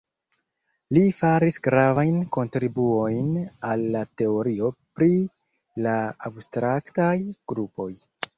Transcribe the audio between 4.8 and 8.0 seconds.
pri la abstraktaj grupoj.